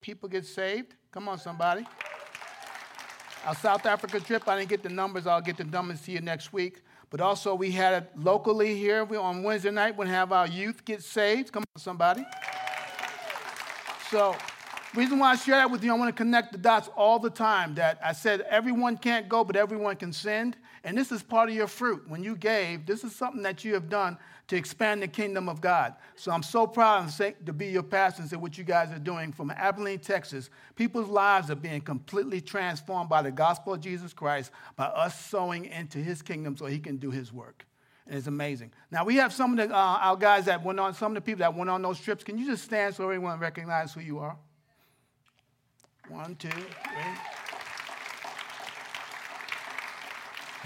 [0.00, 0.94] people get saved.
[1.12, 1.86] Come on, somebody.
[3.46, 5.26] Our South Africa trip, I didn't get the numbers.
[5.26, 6.82] I'll get the numbers to you next week.
[7.10, 9.96] But also, we had it locally here we, on Wednesday night.
[9.96, 11.52] We're have our youth get saved.
[11.52, 12.24] Come on, somebody.
[14.10, 14.36] So,
[14.94, 17.30] reason why I share that with you, I want to connect the dots all the
[17.30, 17.74] time.
[17.74, 20.56] That I said everyone can't go, but everyone can send.
[20.82, 22.08] And this is part of your fruit.
[22.08, 24.16] When you gave, this is something that you have done
[24.48, 25.94] to expand the kingdom of God.
[26.16, 29.30] So I'm so proud to be your pastor and say what you guys are doing
[29.30, 30.50] from Abilene, Texas.
[30.74, 35.66] People's lives are being completely transformed by the gospel of Jesus Christ, by us sowing
[35.66, 37.64] into his kingdom so he can do his work.
[38.06, 38.72] And it's amazing.
[38.90, 41.20] Now, we have some of the, uh, our guys that went on, some of the
[41.20, 42.24] people that went on those trips.
[42.24, 44.36] Can you just stand so everyone recognizes who you are?
[46.10, 46.64] One, two, three.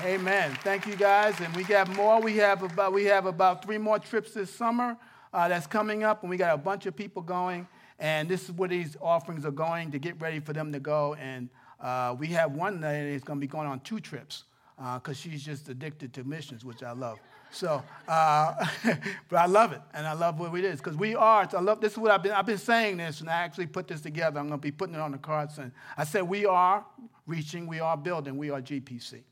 [0.01, 0.57] Amen.
[0.63, 1.39] Thank you guys.
[1.39, 2.19] And we got more.
[2.19, 4.97] We have about, we have about three more trips this summer
[5.35, 7.69] uh, that's coming up, and we got a bunch of people going.
[7.99, 11.15] And this is where these offerings are going to get ready for them to go.
[11.21, 14.45] And uh, we have one that is going to be going on two trips
[14.79, 17.19] because uh, she's just addicted to missions, which I love.
[17.55, 18.67] So, uh,
[19.29, 21.49] but I love it, and I love what it is because we are.
[21.53, 22.33] I love this is what I've been.
[22.33, 24.41] I've been saying this, and I actually put this together.
[24.41, 26.85] I'm going to be putting it on the cards, and I said we are
[27.27, 29.23] reaching, we are building, we are GPC.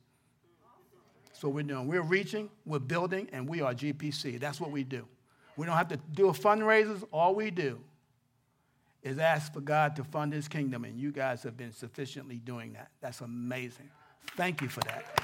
[1.42, 1.88] What we're doing.
[1.88, 4.38] We're reaching, we're building, and we are GPC.
[4.38, 5.04] That's what we do.
[5.56, 7.02] We don't have to do fundraisers.
[7.12, 7.80] All we do
[9.02, 12.74] is ask for God to fund his kingdom, and you guys have been sufficiently doing
[12.74, 12.92] that.
[13.00, 13.90] That's amazing.
[14.36, 15.20] Thank you for that.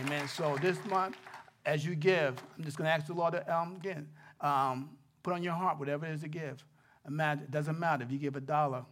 [0.00, 0.28] Amen.
[0.28, 1.16] So this month,
[1.64, 4.08] as you give, I'm just going to ask the Lord to, um, again,
[4.40, 4.90] um,
[5.22, 6.64] put on your heart whatever it is to give.
[7.06, 8.84] Imagine, it doesn't matter if you give a dollar,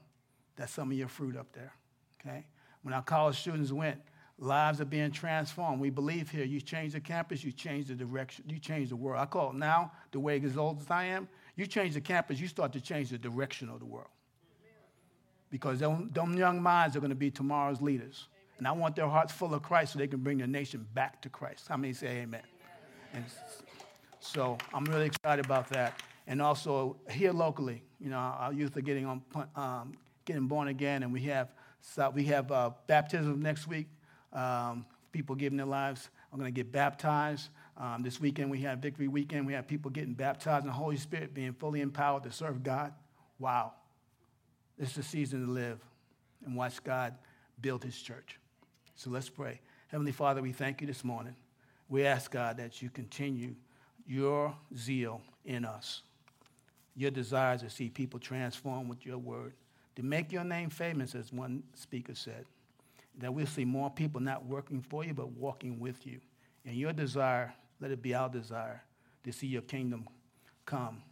[0.56, 1.72] that's some of your fruit up there.
[2.20, 2.46] Okay?
[2.82, 4.00] When our college students went,
[4.42, 5.80] Lives are being transformed.
[5.80, 9.20] We believe here you change the campus, you change the direction, you change the world.
[9.20, 12.40] I call it now, the way as old as I am, you change the campus,
[12.40, 14.08] you start to change the direction of the world.
[15.48, 18.26] Because them, them young minds are going to be tomorrow's leaders.
[18.62, 21.20] And I want their hearts full of Christ so they can bring the nation back
[21.22, 21.66] to Christ.
[21.66, 22.42] How many say amen?
[24.20, 26.00] So I'm really excited about that.
[26.28, 29.20] And also here locally, you know, our youth are getting on,
[29.56, 29.94] um,
[30.26, 31.48] getting born again, and we have
[31.80, 33.88] so we have uh, baptism next week
[34.32, 37.48] um, people giving their lives are going to get baptized.
[37.76, 39.44] Um, this weekend we have Victory Weekend.
[39.44, 42.92] We have people getting baptized in the Holy Spirit, being fully empowered to serve God.
[43.40, 43.72] Wow.
[44.78, 45.80] This is the season to live
[46.46, 47.16] and watch God
[47.60, 48.38] build his church.
[48.96, 49.60] So let's pray.
[49.88, 51.36] Heavenly Father, we thank you this morning.
[51.88, 53.54] We ask God that you continue
[54.06, 56.02] your zeal in us,
[56.96, 59.52] your desire to see people transformed with your word,
[59.96, 62.46] to make your name famous, as one speaker said
[63.18, 66.20] that we'll see more people not working for you, but walking with you.
[66.64, 68.82] And your desire, let it be our desire
[69.24, 70.08] to see your kingdom
[70.64, 71.02] come.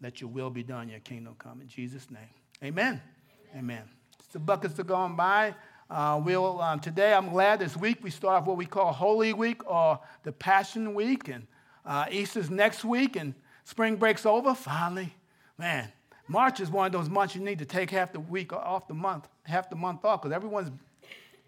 [0.00, 1.60] Let your will be done, your kingdom come.
[1.60, 2.22] In Jesus' name.
[2.62, 3.00] Amen.
[3.52, 3.58] Amen.
[3.58, 3.82] Amen.
[4.32, 5.54] The buckets are going by.
[5.90, 9.32] Uh, we'll, um, today, I'm glad this week we start off what we call Holy
[9.32, 11.28] Week or the Passion Week.
[11.28, 11.46] And
[11.84, 13.34] uh, Easter's next week, and
[13.64, 15.14] spring breaks over finally.
[15.58, 15.92] Man,
[16.28, 18.94] March is one of those months you need to take half the week off the
[18.94, 20.70] month, half the month off, because everyone's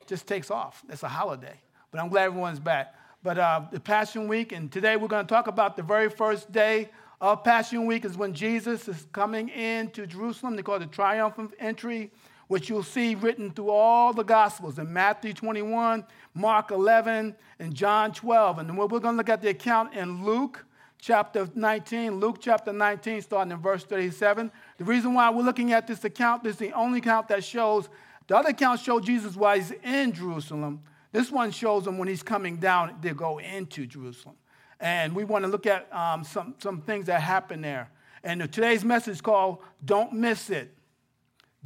[0.06, 0.82] just takes off.
[0.88, 1.58] It's a holiday.
[1.90, 2.94] But I'm glad everyone's back.
[3.22, 6.52] But uh, the Passion Week, and today we're going to talk about the very first
[6.52, 6.90] day
[7.20, 10.56] of Passion Week is when Jesus is coming into Jerusalem.
[10.56, 12.10] They call it the triumphant entry,
[12.48, 18.12] which you'll see written through all the Gospels in Matthew 21, Mark 11, and John
[18.12, 18.58] 12.
[18.58, 20.64] And then we're going to look at the account in Luke
[21.00, 24.50] chapter 19, Luke chapter 19, starting in verse 37.
[24.78, 27.88] The reason why we're looking at this account, this is the only account that shows
[28.26, 30.82] the other accounts show Jesus while he's in Jerusalem.
[31.12, 34.36] This one shows him when he's coming down to go into Jerusalem.
[34.80, 37.90] And we want to look at um, some, some things that happen there.
[38.22, 40.74] And today's message is called Don't Miss It.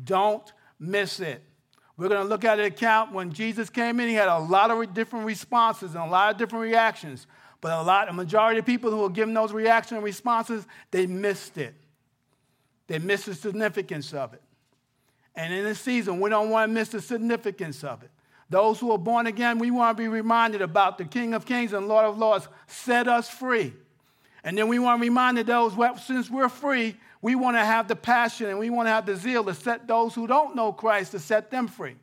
[0.02, 1.42] Don't Miss It.
[1.96, 4.70] We're going to look at an account when Jesus came in, he had a lot
[4.70, 7.26] of different responses and a lot of different reactions.
[7.60, 11.06] But a lot, a majority of people who were given those reactions and responses, they
[11.06, 11.74] missed it.
[12.86, 14.42] They missed the significance of it.
[15.34, 18.10] And in this season, we don't want to miss the significance of it.
[18.48, 21.72] Those who are born again, we want to be reminded about the King of Kings
[21.72, 23.74] and Lord of Lords set us free.
[24.42, 27.88] And then we want to remind those, well, since we're free, we want to have
[27.88, 30.72] the passion and we want to have the zeal to set those who don't know
[30.72, 31.96] Christ to set them free.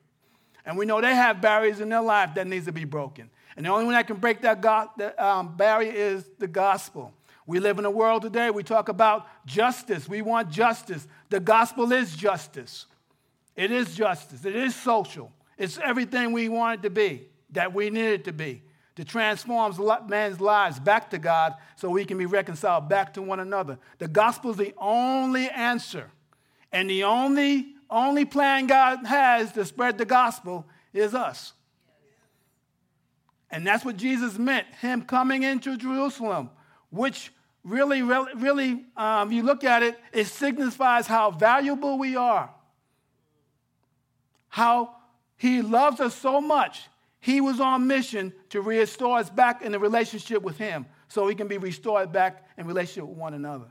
[0.66, 3.30] And we know they have barriers in their life that needs to be broken.
[3.56, 7.14] And the only one that can break that the, um, barrier is the gospel.
[7.48, 10.10] We live in a world today, we talk about justice.
[10.10, 11.08] We want justice.
[11.30, 12.88] The gospel is justice.
[13.56, 14.44] It is justice.
[14.44, 15.32] It is social.
[15.58, 18.64] It's everything we want it to be, that we need it to be.
[18.96, 19.78] That transforms
[20.08, 23.78] man's lives back to God so we can be reconciled back to one another.
[24.00, 26.10] The gospel is the only answer.
[26.72, 31.54] And the only, only plan God has to spread the gospel is us.
[33.52, 36.50] And that's what Jesus meant, him coming into Jerusalem,
[36.90, 37.32] which
[37.64, 42.50] really, really, really um, you look at it, it signifies how valuable we are.
[44.50, 44.96] How
[45.38, 46.88] he loves us so much
[47.26, 51.34] he was on mission to restore us back in the relationship with Him so we
[51.34, 53.66] can be restored back in relationship with one another.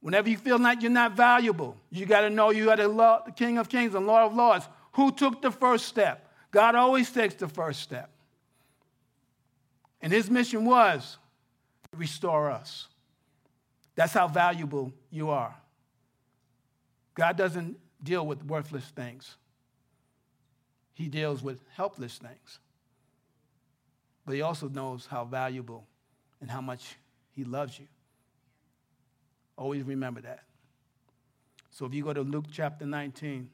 [0.00, 3.58] Whenever you feel like you're not valuable, you got to know you are the, King
[3.58, 4.68] of Kings and Lord of Lords.
[4.94, 6.32] Who took the first step?
[6.50, 8.10] God always takes the first step.
[10.02, 11.16] And His mission was
[11.92, 12.88] to restore us.
[13.94, 15.54] That's how valuable you are.
[17.14, 19.36] God doesn't deal with worthless things.
[20.94, 22.60] He deals with helpless things.
[24.24, 25.86] But he also knows how valuable
[26.40, 26.96] and how much
[27.32, 27.86] he loves you.
[29.56, 30.44] Always remember that.
[31.70, 33.50] So if you go to Luke chapter 19,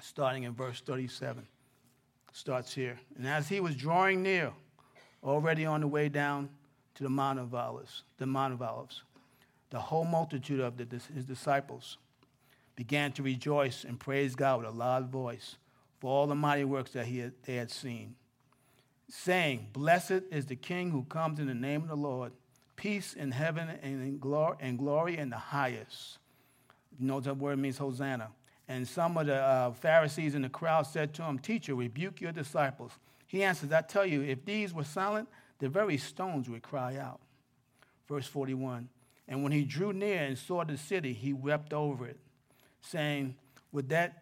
[0.00, 1.46] starting in verse 37,
[2.32, 2.98] starts here.
[3.16, 4.52] And as he was drawing near,
[5.24, 6.50] already on the way down
[6.94, 9.02] to the Mount of Olives, the Mount of Olives,
[9.70, 11.96] the whole multitude of the, his disciples
[12.76, 15.56] began to rejoice and praise God with a loud voice
[16.02, 18.16] for all the mighty works that he had, they had seen,
[19.08, 22.32] saying, Blessed is the King who comes in the name of the Lord,
[22.74, 26.18] peace in heaven and, in glory, and glory in the highest.
[26.98, 28.30] You know that word means Hosanna.
[28.66, 32.32] And some of the uh, Pharisees in the crowd said to him, Teacher, rebuke your
[32.32, 32.90] disciples.
[33.28, 35.28] He answers, I tell you, if these were silent,
[35.60, 37.20] the very stones would cry out.
[38.08, 38.88] Verse 41
[39.28, 42.18] And when he drew near and saw the city, he wept over it,
[42.80, 43.36] saying,
[43.70, 44.21] Would that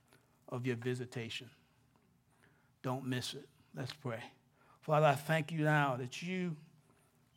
[0.51, 1.49] of your visitation.
[2.83, 3.47] Don't miss it.
[3.75, 4.21] Let's pray.
[4.81, 6.55] Father, I thank you now that you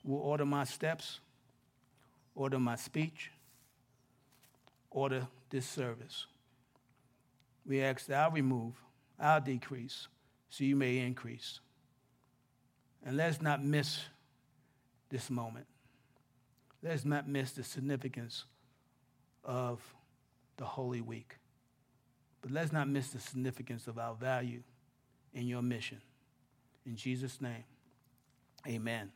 [0.03, 1.21] will order my steps,
[2.35, 3.31] order my speech,
[4.91, 6.27] order this service.
[7.67, 8.75] We ask that I remove,
[9.19, 10.09] I'll decrease,
[10.51, 11.61] so you may increase.
[13.05, 14.01] And let's not miss
[15.11, 15.67] this moment.
[16.83, 18.45] Let's not miss the significance
[19.45, 19.81] of
[20.57, 21.37] the Holy Week.
[22.45, 24.61] But let's not miss the significance of our value
[25.33, 25.99] in your mission.
[26.85, 27.65] In Jesus' name,
[28.69, 29.11] amen.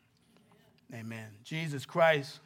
[0.94, 1.26] Amen.
[1.44, 2.40] Jesus Christ,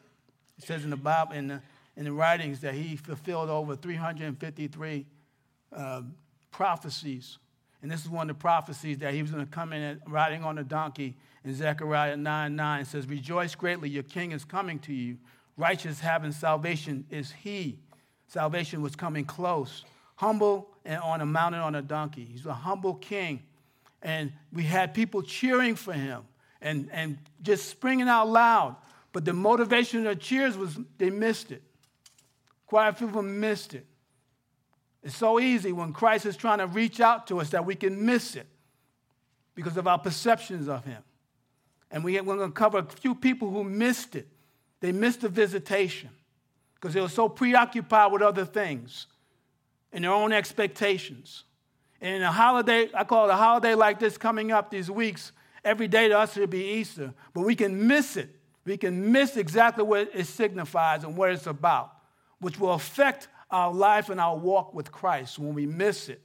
[0.59, 1.63] it says in the Bible, in the,
[1.97, 5.07] in the writings, that he fulfilled over 353
[5.73, 6.03] uh,
[6.51, 7.39] prophecies.
[7.81, 10.43] And this is one of the prophecies that he was going to come in riding
[10.43, 11.17] on a donkey.
[11.45, 15.19] In Zechariah 9 9 says, Rejoice greatly, your king is coming to you.
[15.57, 17.79] Righteous having salvation is he.
[18.27, 19.85] Salvation was coming close.
[20.23, 22.25] Humble and on a mountain on a donkey.
[22.25, 23.43] He's a humble king.
[24.03, 26.23] And we had people cheering for him
[26.61, 28.77] and, and just springing out loud.
[29.13, 31.61] But the motivation of the cheers was they missed it.
[32.69, 33.85] Quite a few of them missed it.
[35.03, 38.07] It's so easy when Christ is trying to reach out to us that we can
[38.07, 38.47] miss it
[39.57, 41.03] because of our perceptions of him.
[41.91, 44.29] And we, we're going to cover a few people who missed it.
[44.79, 46.11] They missed the visitation
[46.75, 49.09] because they were so preoccupied with other things
[49.93, 51.45] and their own expectations.
[52.01, 55.33] And in a holiday, I call it a holiday like this coming up these weeks,
[55.65, 57.15] every day to us should be Easter.
[57.33, 58.31] But we can miss it.
[58.65, 61.93] We can miss exactly what it signifies and what it's about,
[62.41, 66.21] which will affect our life and our walk with Christ when we miss it.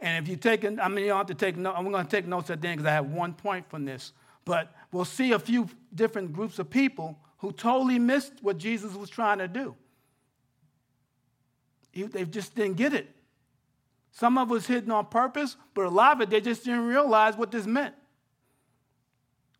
[0.00, 1.76] And if you take, I mean, you don't have to take notes.
[1.78, 4.12] I'm going to take notes at the end because I have one point from this.
[4.44, 9.10] But we'll see a few different groups of people who totally missed what Jesus was
[9.10, 9.74] trying to do.
[11.92, 13.14] They just didn't get it.
[14.12, 17.36] Some of us hidden on purpose, but a lot of it, they just didn't realize
[17.36, 17.94] what this meant.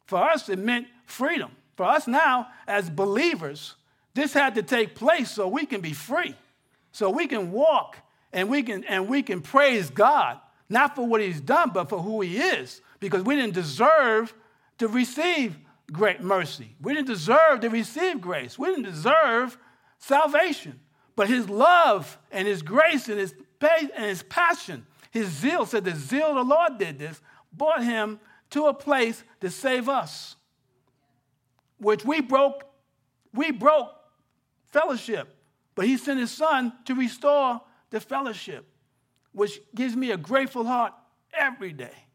[0.06, 1.52] For us, it meant freedom.
[1.76, 3.76] For us now, as believers,
[4.14, 6.34] this had to take place so we can be free,
[6.92, 7.96] so we can walk
[8.32, 12.00] and we can, and we can praise God, not for what He's done, but for
[12.00, 14.34] who He is, because we didn't deserve
[14.78, 15.56] to receive
[15.92, 16.74] great mercy.
[16.80, 18.58] We didn't deserve to receive grace.
[18.58, 19.56] We didn't deserve
[19.98, 20.80] salvation.
[21.20, 25.94] But His love and His grace and His and his passion, his zeal, said the
[25.94, 27.20] zeal of the Lord did this,
[27.52, 30.36] brought him to a place to save us.
[31.78, 32.64] which we broke,
[33.34, 33.90] we broke
[34.68, 35.36] fellowship.
[35.74, 37.60] But he sent his son to restore
[37.90, 38.66] the fellowship,
[39.32, 40.92] which gives me a grateful heart
[41.32, 42.06] every day.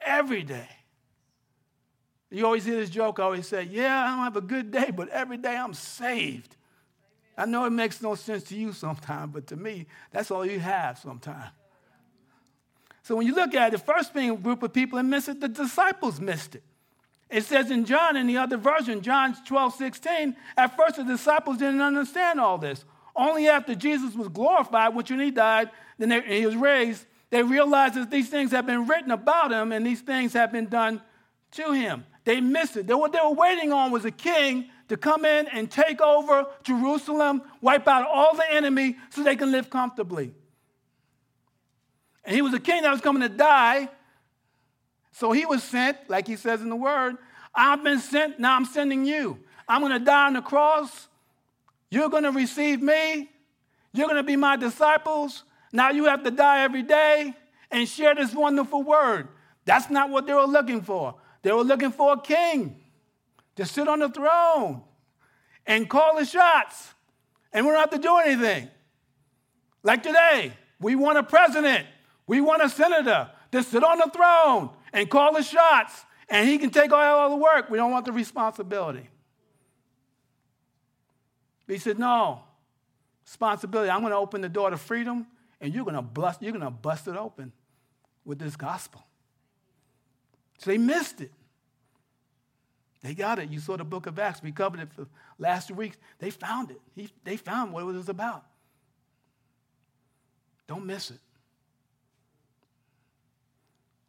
[0.00, 0.68] Every day.
[2.30, 4.90] You always hear this joke, I always say, Yeah, I don't have a good day,
[4.94, 6.56] but every day I'm saved.
[7.36, 10.60] I know it makes no sense to you sometimes, but to me, that's all you
[10.60, 11.50] have sometimes.
[13.02, 15.28] So when you look at it, the first thing a group of people that missed
[15.28, 16.62] it, the disciples missed it.
[17.30, 21.56] It says in John, in the other version, John 12, 16, at first the disciples
[21.56, 22.84] didn't understand all this.
[23.16, 27.42] Only after Jesus was glorified, which when he died, then they, he was raised, they
[27.42, 31.00] realized that these things have been written about him and these things have been done
[31.52, 32.04] to him.
[32.24, 32.86] They missed it.
[32.86, 36.44] They, what they were waiting on was a king to come in and take over
[36.64, 40.34] Jerusalem, wipe out all the enemy so they can live comfortably.
[42.26, 43.88] And he was a king that was coming to die.
[45.12, 47.16] So he was sent, like he says in the word,
[47.54, 49.38] I've been sent, now I'm sending you.
[49.66, 51.08] I'm going to die on the cross.
[51.90, 53.30] You're going to receive me.
[53.94, 55.44] You're going to be my disciples.
[55.72, 57.32] Now you have to die every day
[57.70, 59.28] and share this wonderful word.
[59.64, 61.14] That's not what they were looking for.
[61.40, 62.81] They were looking for a king
[63.56, 64.82] to sit on the throne
[65.66, 66.94] and call the shots.
[67.52, 68.68] And we don't have to do anything.
[69.82, 71.86] Like today, we want a president,
[72.26, 76.58] we want a senator to sit on the throne and call the shots, and he
[76.58, 77.68] can take all the work.
[77.70, 79.08] We don't want the responsibility.
[81.66, 82.40] He said, No,
[83.24, 83.90] responsibility.
[83.90, 85.26] I'm going to open the door to freedom,
[85.60, 87.52] and you're going to bust, you're going to bust it open
[88.24, 89.02] with this gospel.
[90.58, 91.32] So they missed it.
[93.02, 93.50] They got it.
[93.50, 94.42] You saw the book of Acts.
[94.42, 95.06] We covered it for
[95.38, 95.96] last two weeks.
[96.18, 96.80] They found it.
[96.94, 98.44] He, they found what it was about.
[100.68, 101.18] Don't miss it.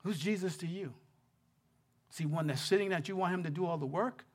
[0.03, 0.93] Who's Jesus to you?
[2.12, 4.25] See, one that's sitting that you want him to do all the work?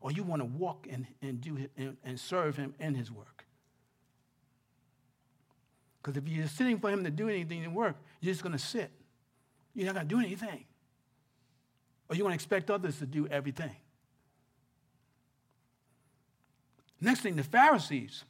[0.00, 3.44] Or you want to walk and, and, do, and, and serve him in his work?
[6.00, 8.58] Because if you're sitting for him to do anything in work, you're just going to
[8.58, 8.90] sit.
[9.74, 10.64] You're not going to do anything.
[12.08, 13.74] Or you want to expect others to do everything.
[17.00, 18.24] Next thing, the Pharisees.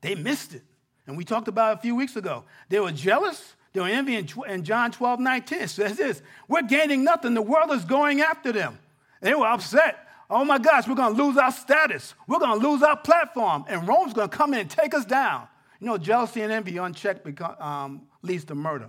[0.00, 0.62] They missed it.
[1.06, 2.44] And we talked about it a few weeks ago.
[2.68, 3.54] They were jealous.
[3.72, 4.28] They were envying.
[4.46, 7.34] And John 12, 19 says this We're gaining nothing.
[7.34, 8.78] The world is going after them.
[9.20, 9.98] They were upset.
[10.30, 12.14] Oh my gosh, we're going to lose our status.
[12.26, 13.64] We're going to lose our platform.
[13.68, 15.46] And Rome's going to come in and take us down.
[15.80, 18.88] You know, jealousy and envy unchecked um, leads to murder.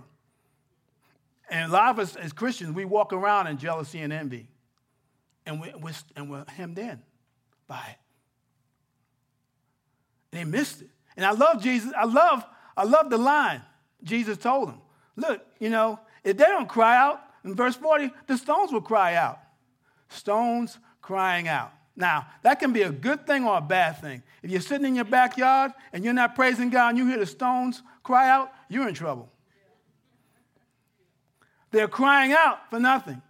[1.54, 4.48] And a lot of us as Christians, we walk around in jealousy and envy.
[5.46, 7.00] And we're, we're, and we're hemmed in
[7.68, 7.96] by it.
[10.32, 10.90] And they missed it.
[11.16, 11.92] And I love Jesus.
[11.96, 12.44] I love,
[12.76, 13.62] I love the line
[14.02, 14.80] Jesus told them.
[15.14, 19.14] Look, you know, if they don't cry out, in verse 40, the stones will cry
[19.14, 19.38] out.
[20.08, 21.72] Stones crying out.
[21.94, 24.24] Now, that can be a good thing or a bad thing.
[24.42, 27.26] If you're sitting in your backyard and you're not praising God and you hear the
[27.26, 29.30] stones cry out, you're in trouble.
[31.74, 33.20] They're crying out for nothing.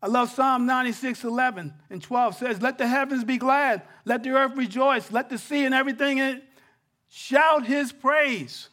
[0.00, 4.30] I love Psalm 96, 11 and 12 says, Let the heavens be glad, let the
[4.30, 6.44] earth rejoice, let the sea and everything in it
[7.08, 8.68] shout his praise.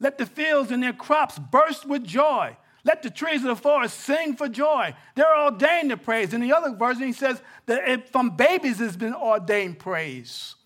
[0.00, 2.56] Let the fields and their crops burst with joy.
[2.82, 4.92] Let the trees of the forest sing for joy.
[5.14, 6.34] They're ordained to praise.
[6.34, 10.56] In the other version, he says that it, from babies has been ordained praise.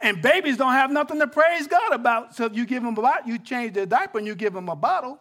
[0.00, 2.34] And babies don't have nothing to praise God about.
[2.34, 4.68] So if you give them a bottle, you change their diaper and you give them
[4.68, 5.20] a bottle.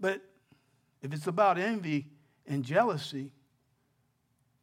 [0.00, 0.22] But
[1.02, 2.06] if it's about envy
[2.46, 3.32] and jealousy,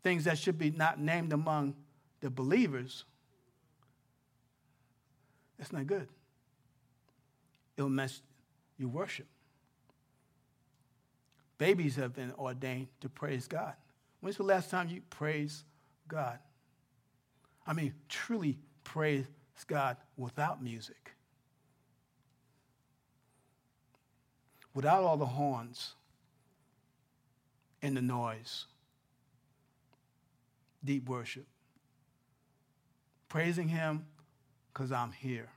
[0.03, 1.75] things that should be not named among
[2.21, 3.05] the believers,
[5.57, 6.07] that's not good.
[7.75, 8.21] It'll mess
[8.77, 9.27] your worship.
[11.57, 13.73] Babies have been ordained to praise God.
[14.19, 15.63] When's the last time you praised
[16.07, 16.39] God?
[17.65, 19.25] I mean, truly praise
[19.67, 21.07] God without music.
[24.77, 25.95] without all the horns
[27.81, 28.65] and the noise.
[30.83, 31.45] Deep worship.
[33.29, 34.05] Praising Him
[34.73, 35.49] because I'm here.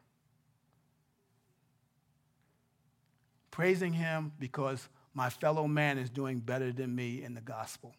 [3.51, 7.95] Praising Him because my fellow man is doing better than me in the gospel.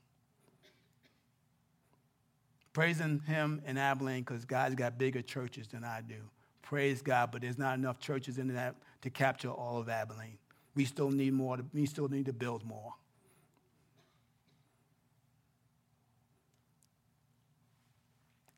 [2.73, 6.15] Praising Him in Abilene because God's got bigger churches than I do.
[6.61, 10.37] Praise God, but there's not enough churches in that to capture all of Abilene.
[10.73, 11.57] We still need more.
[11.57, 12.93] To, we still need to build more.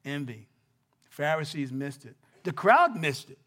[0.05, 0.47] Envy.
[1.09, 2.15] Pharisees missed it.
[2.43, 3.37] The crowd missed it.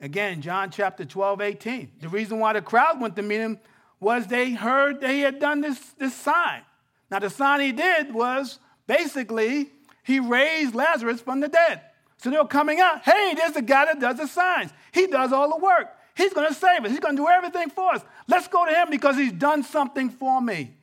[0.00, 1.92] Again, John chapter 12, 18.
[2.00, 3.58] The reason why the crowd went to meet him
[3.98, 6.62] was they heard that he had done this, this sign.
[7.10, 9.70] Now, the sign he did was basically
[10.02, 11.82] he raised Lazarus from the dead.
[12.16, 13.02] So they were coming out.
[13.02, 14.70] Hey, there's a guy that does the signs.
[14.92, 15.88] He does all the work.
[16.16, 16.90] He's going to save us.
[16.90, 18.02] He's going to do everything for us.
[18.26, 20.74] Let's go to him because he's done something for me.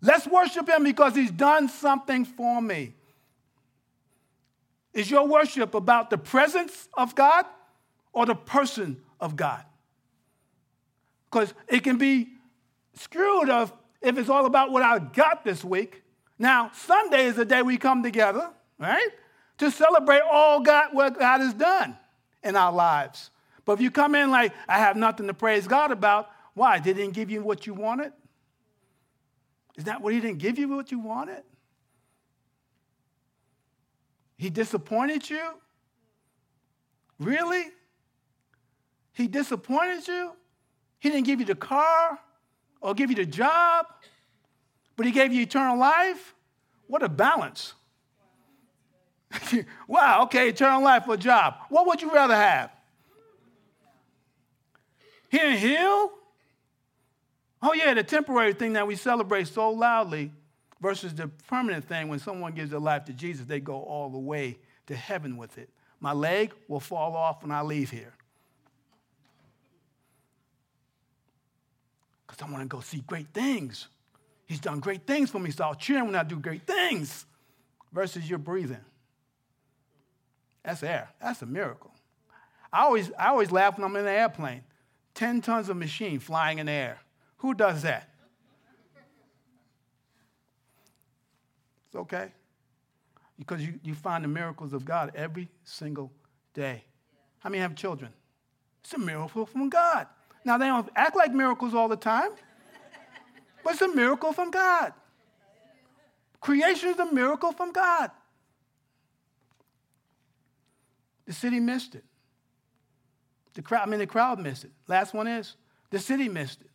[0.00, 2.94] Let's worship him because he's done something for me.
[4.96, 7.44] Is your worship about the presence of God
[8.14, 9.62] or the person of God?
[11.30, 12.30] Because it can be
[12.94, 16.02] screwed of if it's all about what I got this week.
[16.38, 18.48] Now, Sunday is the day we come together,
[18.78, 19.10] right?
[19.58, 21.98] To celebrate all God, what God has done
[22.42, 23.30] in our lives.
[23.66, 26.78] But if you come in like, I have nothing to praise God about, why?
[26.78, 28.14] Did he give you what you wanted?
[29.76, 31.42] Is that what he didn't give you what you wanted?
[34.36, 35.42] He disappointed you?
[37.18, 37.64] Really?
[39.12, 40.32] He disappointed you?
[40.98, 42.18] He didn't give you the car
[42.80, 43.86] or give you the job,
[44.96, 46.34] but he gave you eternal life?
[46.86, 47.74] What a balance.
[49.88, 51.54] wow, okay, eternal life for a job.
[51.68, 52.70] What would you rather have?
[55.30, 56.10] He didn't heal?
[57.62, 60.30] Oh, yeah, the temporary thing that we celebrate so loudly
[60.80, 64.18] versus the permanent thing when someone gives their life to Jesus, they go all the
[64.18, 65.70] way to heaven with it.
[66.00, 68.12] My leg will fall off when I leave here.
[72.26, 73.88] Because I want to go see great things.
[74.46, 77.24] He's done great things for me, so I'll cheer when I do great things.
[77.92, 78.84] Versus you're breathing.
[80.64, 81.08] That's air.
[81.20, 81.92] That's a miracle.
[82.72, 84.62] I always, I always laugh when I'm in an airplane.
[85.14, 86.98] 10 tons of machine flying in the air.
[87.38, 88.10] Who does that?
[91.96, 92.32] Okay.
[93.38, 96.12] Because you, you find the miracles of God every single
[96.54, 96.84] day.
[97.40, 98.12] How many have children?
[98.82, 100.06] It's a miracle from God.
[100.44, 102.30] Now, they don't act like miracles all the time,
[103.64, 104.92] but it's a miracle from God.
[106.40, 108.10] Creation is a miracle from God.
[111.26, 112.04] The city missed it.
[113.54, 114.70] The crowd, I mean, the crowd missed it.
[114.86, 115.56] Last one is
[115.90, 116.70] the city missed it.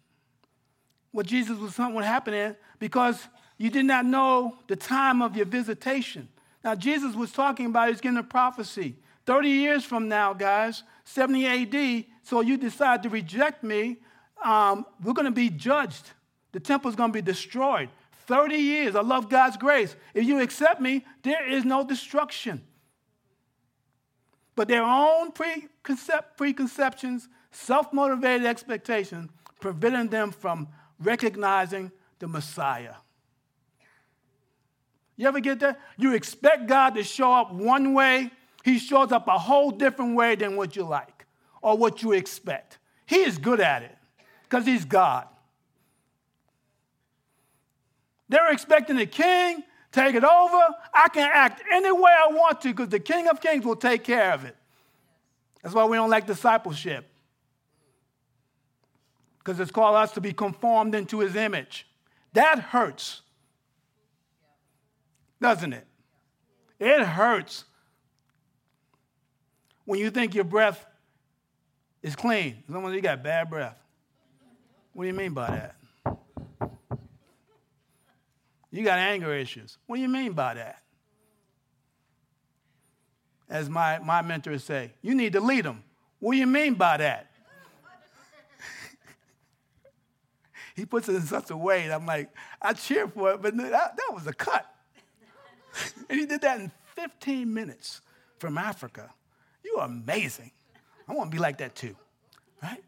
[1.11, 3.27] What Jesus was, what happened happening because
[3.61, 6.27] you did not know the time of your visitation.
[6.63, 8.95] Now, Jesus was talking about he's getting a prophecy.
[9.27, 13.97] 30 years from now, guys, 70 AD, so you decide to reject me,
[14.43, 16.09] um, we're going to be judged.
[16.53, 17.89] The temple's going to be destroyed.
[18.25, 18.95] 30 years.
[18.95, 19.95] I love God's grace.
[20.15, 22.63] If you accept me, there is no destruction.
[24.55, 30.67] But their own preconcep- preconceptions, self motivated expectations, preventing them from
[30.99, 32.95] recognizing the Messiah.
[35.21, 35.79] You ever get that?
[35.97, 38.31] You expect God to show up one way,
[38.63, 41.27] He shows up a whole different way than what you like
[41.61, 42.79] or what you expect.
[43.05, 43.95] He is good at it
[44.43, 45.27] because He's God.
[48.29, 50.61] They're expecting the king take it over.
[50.93, 54.03] I can act any way I want to because the King of Kings will take
[54.03, 54.55] care of it.
[55.61, 57.07] That's why we don't like discipleship
[59.37, 61.87] because it's called us to be conformed into his image.
[62.33, 63.21] That hurts,
[65.41, 65.87] doesn't it?
[66.79, 67.65] It hurts
[69.85, 70.85] when you think your breath
[72.01, 72.63] is clean.
[72.71, 73.77] Someone you got bad breath.
[74.93, 75.75] What do you mean by that?
[78.71, 79.77] You got anger issues.
[79.85, 80.81] What do you mean by that?
[83.49, 85.83] As my, my mentors say, you need to lead them.
[86.19, 87.31] What do you mean by that?
[90.75, 92.29] he puts it in such a way that I'm like,
[92.61, 94.70] I cheer for it, but that, that was a cut.
[96.09, 98.01] And he did that in 15 minutes
[98.39, 99.09] from Africa.
[99.63, 100.51] You are amazing.
[101.07, 101.95] I want to be like that too,
[102.61, 102.83] right?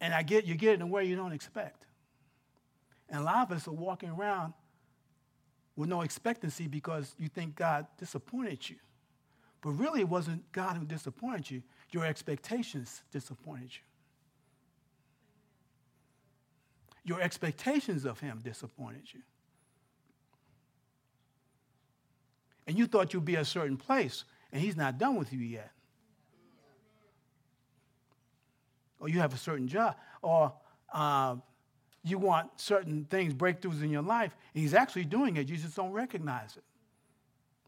[0.00, 1.84] And I get you get it in a way you don't expect.
[3.08, 4.54] And a lot of us are walking around
[5.76, 8.76] with no expectancy because you think God disappointed you.
[9.62, 13.82] But really, it wasn't God who disappointed you, your expectations disappointed you.
[17.04, 19.20] Your expectations of him disappointed you.
[22.70, 25.72] And you thought you'd be a certain place, and he's not done with you yet.
[29.00, 30.52] Or you have a certain job, or
[30.92, 31.34] uh,
[32.04, 35.48] you want certain things, breakthroughs in your life, and he's actually doing it.
[35.48, 36.62] You just don't recognize it.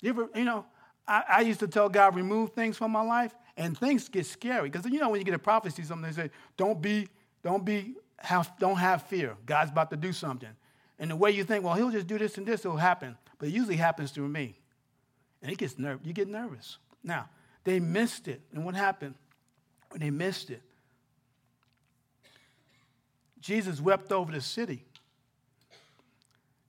[0.02, 0.66] You ever, you know,
[1.08, 4.70] I, I used to tell God, remove things from my life, and things get scary.
[4.70, 7.08] Because you know, when you get a prophecy, something they say, don't be,
[7.42, 9.34] don't be have, don't have fear.
[9.46, 10.50] God's about to do something.
[11.00, 13.16] And the way you think, well, he'll just do this and this, it'll happen.
[13.40, 14.61] But it usually happens through me.
[15.42, 16.78] And it gets nerve, you get nervous.
[17.02, 17.28] Now,
[17.64, 18.40] They missed it.
[18.52, 19.14] And what happened
[19.90, 20.62] when they missed it?
[23.40, 24.84] Jesus wept over the city.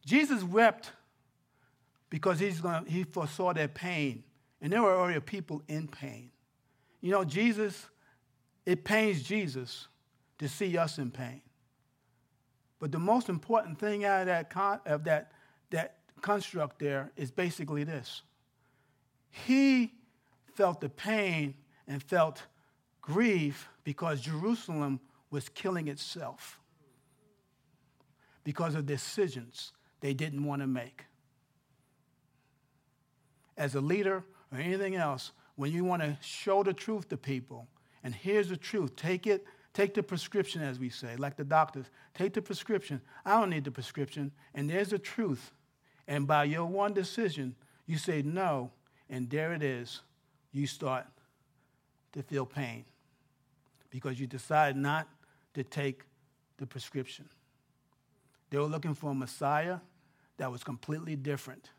[0.06, 0.92] Jesus wept
[2.10, 4.24] because he's gonna, he foresaw their pain.
[4.62, 6.32] And there were already people in pain.
[7.02, 7.88] You know, Jesus,
[8.66, 9.88] it pains Jesus
[10.40, 11.42] to see us in pain.
[12.80, 15.32] But the most important thing out of that, con- of that,
[15.70, 18.22] that construct there is basically this
[19.34, 19.92] He
[20.54, 21.56] felt the pain
[21.88, 22.44] and felt
[23.02, 25.00] grief because Jerusalem
[25.32, 26.60] was killing itself
[28.44, 31.06] because of decisions they didn't want to make.
[33.58, 37.68] As a leader or anything else, when you want to show the truth to people,
[38.04, 41.88] and here's the truth, take it, take the prescription, as we say, like the doctors,
[42.14, 43.02] take the prescription.
[43.26, 45.52] I don't need the prescription, and there's the truth.
[46.08, 47.56] And by your one decision,
[47.88, 48.72] you say no,
[49.10, 50.02] and there it is.
[50.52, 51.06] You start
[52.14, 52.86] to feel pain
[53.90, 55.08] because you decide not
[55.54, 56.04] to take
[56.58, 57.28] the prescription.
[58.50, 59.80] They were looking for a Messiah
[60.38, 61.70] that was completely different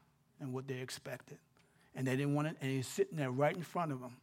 [0.40, 1.38] than what they expected.
[1.94, 4.16] And they didn't want it, and he's sitting there right in front of them.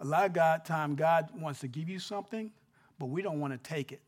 [0.00, 2.50] A lot of God, time, God wants to give you something,
[2.98, 4.02] but we don't want to take it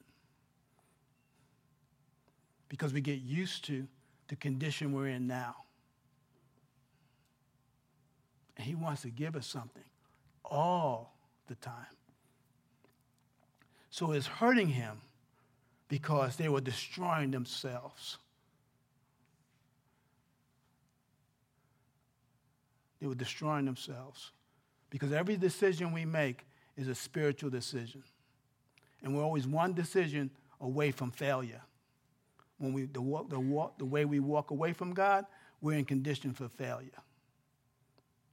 [2.69, 3.87] because we get used to
[4.29, 5.57] the condition we're in now.
[8.59, 9.85] And he wants to give us something
[10.45, 11.15] all
[11.47, 11.87] the time.
[13.91, 15.01] So it's hurting him
[15.89, 18.19] because they were destroying themselves.
[23.01, 24.33] They were destroying themselves.
[24.91, 26.45] Because every decision we make
[26.77, 28.03] is a spiritual decision.
[29.03, 31.63] And we're always one decision away from failure.
[32.59, 35.27] When we, the, walk, the, walk, the way we walk away from God,
[35.61, 36.91] we're in condition for failure.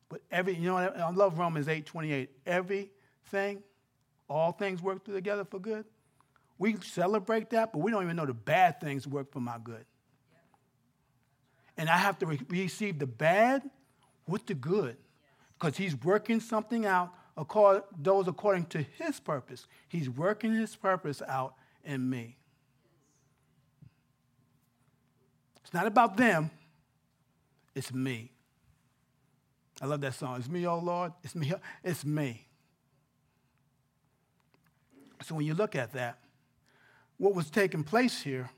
[0.10, 2.30] But every, you know, I love Romans 8 28.
[2.46, 3.64] Everything,
[4.30, 5.86] all things work together for good.
[6.58, 9.86] We celebrate that, but we don't even know the bad things work for my good.
[11.78, 13.70] And I have to re- receive the bad
[14.28, 14.98] with the good
[15.58, 17.14] because he's working something out,
[17.98, 19.68] those according to his purpose.
[19.90, 22.38] He's working his purpose out in me.
[25.64, 26.52] It's not about them,
[27.74, 28.35] it's me.
[29.82, 30.38] I love that song.
[30.38, 31.12] It's me, oh Lord.
[31.24, 31.52] It's me.
[31.54, 32.48] Oh, it's me.
[35.24, 36.20] So when you look at that,
[37.18, 38.50] what was taking place here,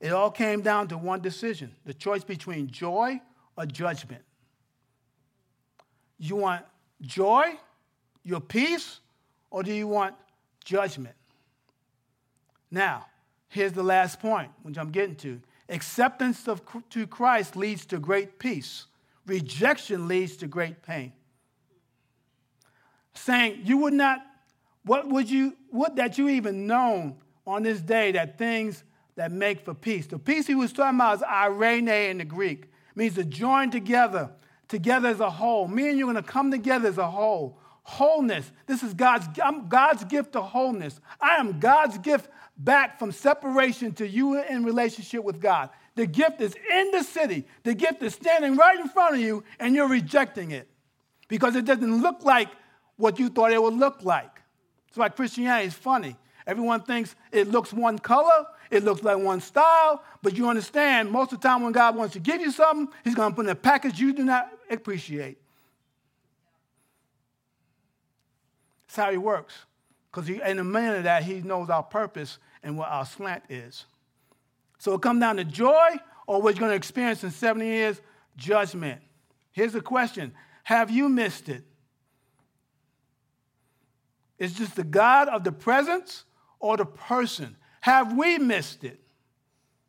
[0.00, 3.20] it all came down to one decision the choice between joy
[3.56, 4.22] or judgment.
[6.18, 6.64] You want
[7.02, 7.54] joy,
[8.24, 9.00] your peace,
[9.50, 10.14] or do you want
[10.64, 11.14] judgment?
[12.70, 13.06] Now,
[13.48, 15.40] here's the last point, which I'm getting to.
[15.68, 18.86] Acceptance of, to Christ leads to great peace.
[19.26, 21.12] Rejection leads to great pain.
[23.14, 24.20] Saying you would not,
[24.84, 28.84] what would you, would that you even known on this day that things
[29.16, 30.06] that make for peace.
[30.06, 32.64] The peace he was talking about is eirene in the Greek.
[32.64, 34.30] It means to join together,
[34.68, 35.66] together as a whole.
[35.66, 37.58] Me and you are going to come together as a whole.
[37.82, 38.50] Wholeness.
[38.66, 41.00] This is God's, I'm God's gift to wholeness.
[41.20, 45.70] I am God's gift back from separation to you in relationship with God.
[45.96, 47.46] The gift is in the city.
[47.64, 50.68] The gift is standing right in front of you, and you're rejecting it
[51.26, 52.48] because it doesn't look like
[52.96, 54.42] what you thought it would look like.
[54.88, 56.16] It's why Christianity is funny.
[56.46, 61.32] Everyone thinks it looks one color, it looks like one style, but you understand most
[61.32, 63.50] of the time when God wants to give you something, He's going to put in
[63.50, 65.38] a package you do not appreciate.
[68.86, 69.54] That's how He works.
[70.12, 73.86] Because in minute of that, He knows our purpose and what our slant is.
[74.86, 75.96] So it comes down to joy
[76.28, 78.00] or what you're going to experience in 70 years
[78.36, 79.02] judgment.
[79.50, 81.64] Here's the question Have you missed it?
[84.38, 86.22] It's just the God of the presence
[86.60, 87.56] or the person.
[87.80, 89.00] Have we missed it?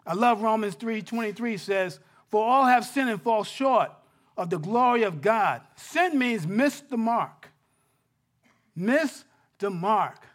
[0.03, 1.99] I love Romans 3:23 says,
[2.31, 3.91] "For all have sinned and fall short
[4.36, 7.49] of the glory of God." Sin means miss the mark.
[8.75, 9.25] Miss
[9.60, 10.25] the mark.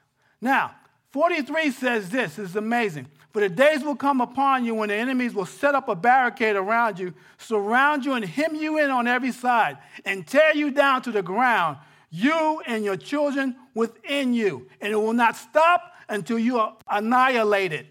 [0.41, 0.77] Now,
[1.11, 3.09] 43 says this, this is amazing.
[3.33, 6.55] For the days will come upon you when the enemies will set up a barricade
[6.55, 11.01] around you, surround you, and hem you in on every side, and tear you down
[11.03, 11.79] to the ground,
[12.11, 14.69] you and your children within you.
[14.83, 17.87] And it will not stop until you are annihilated.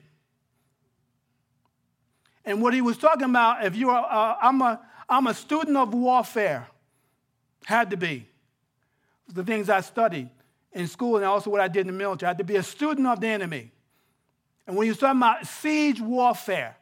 [2.45, 5.75] And what he was talking about, if you are, uh, I'm, a, I'm a student
[5.75, 6.67] of warfare,
[7.65, 8.27] had to be.
[9.27, 10.29] The things I studied
[10.71, 12.27] in school and also what I did in the military.
[12.27, 13.71] I had to be a student of the enemy.
[14.67, 16.77] And when he's talking about siege warfare,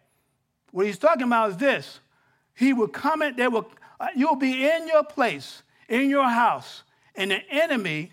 [0.72, 2.00] what he's talking about is this.
[2.56, 6.84] He will come in, they will, uh, you'll be in your place, in your house,
[7.15, 8.12] And the enemy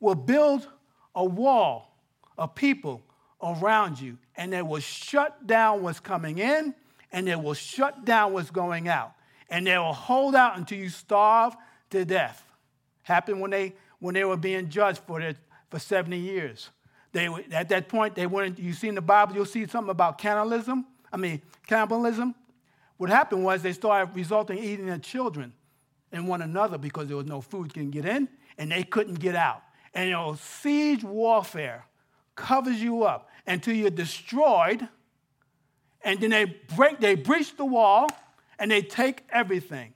[0.00, 0.66] will build
[1.14, 1.96] a wall
[2.38, 3.02] of people
[3.42, 6.74] around you, and they will shut down what's coming in,
[7.12, 9.12] and they will shut down what's going out.
[9.50, 11.54] And they will hold out until you starve
[11.90, 12.42] to death.
[13.02, 15.34] Happened when they when they were being judged for their,
[15.70, 16.70] for 70 years.
[17.14, 20.18] They, at that point, they went, you see in the Bible, you'll see something about
[20.18, 20.84] cannibalism.
[21.12, 22.34] I mean, cannibalism.
[22.96, 25.52] What happened was they started resulting eating their children
[26.10, 29.36] and one another because there was no food can get in and they couldn't get
[29.36, 29.62] out.
[29.94, 31.86] And you know, siege warfare
[32.34, 34.88] covers you up until you're destroyed,
[36.02, 38.08] and then they break, they breach the wall
[38.58, 39.94] and they take everything.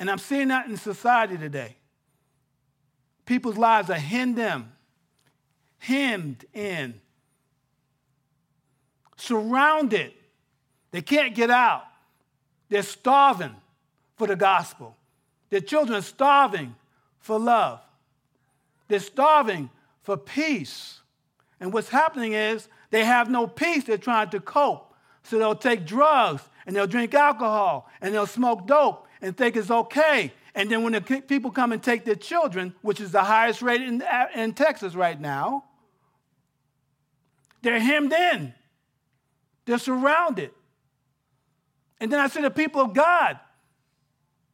[0.00, 1.76] And I'm seeing that in society today.
[3.24, 4.66] People's lives are hemmed in,
[5.78, 7.00] hemmed in,
[9.16, 10.12] surrounded.
[10.90, 11.84] They can't get out.
[12.68, 13.54] They're starving
[14.16, 14.96] for the gospel.
[15.50, 16.74] Their children are starving
[17.20, 17.80] for love.
[18.88, 19.70] They're starving
[20.02, 21.00] for peace.
[21.60, 23.84] And what's happening is they have no peace.
[23.84, 24.94] They're trying to cope.
[25.22, 29.70] So they'll take drugs and they'll drink alcohol and they'll smoke dope and think it's
[29.70, 30.32] okay.
[30.54, 33.80] And then when the people come and take their children, which is the highest rate
[33.80, 35.64] in, in Texas right now,
[37.62, 38.52] they're hemmed in.
[39.64, 40.50] They're surrounded.
[42.00, 43.38] And then I see the people of God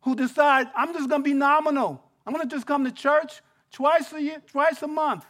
[0.02, 2.02] who decide, I'm just going to be nominal.
[2.26, 3.40] I'm going to just come to church
[3.72, 5.24] twice a year, twice a month.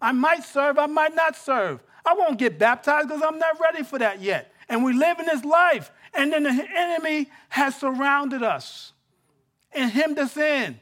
[0.00, 1.82] I might serve, I might not serve.
[2.04, 4.52] I won't get baptized because I'm not ready for that yet.
[4.68, 8.92] And we live in this life, and then the enemy has surrounded us
[9.78, 10.78] and hemmed us in.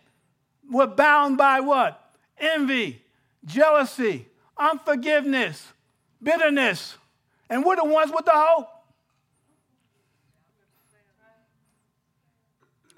[0.70, 2.14] We're bound by what?
[2.38, 3.02] Envy,
[3.44, 5.72] jealousy, unforgiveness,
[6.22, 6.96] bitterness.
[7.48, 8.68] And we're the ones with the hope.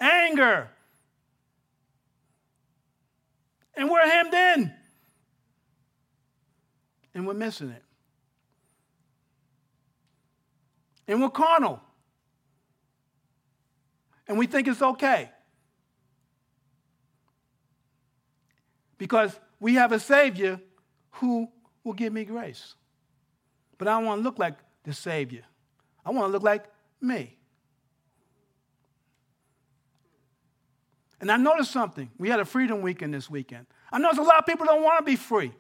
[0.00, 0.68] Anger.
[3.76, 4.72] And we're hemmed in.
[7.14, 7.82] And we're missing it.
[11.06, 11.80] And we're carnal.
[14.28, 15.30] And we think it's okay.
[18.98, 20.60] Because we have a Savior
[21.12, 21.48] who
[21.84, 22.74] will give me grace.
[23.78, 25.44] But I don't want to look like the Savior,
[26.04, 26.64] I want to look like
[27.00, 27.36] me.
[31.20, 32.10] And I noticed something.
[32.16, 33.66] We had a freedom weekend this weekend.
[33.90, 35.52] I noticed a lot of people don't want to be free.